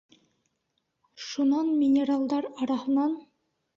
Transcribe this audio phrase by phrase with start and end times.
[1.25, 3.11] Шунан минералдар араһынан: